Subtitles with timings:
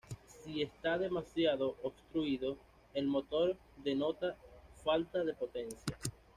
[0.43, 2.57] Si está demasiado obstruido,
[2.95, 4.35] el motor denota
[4.83, 5.95] falta de potencia.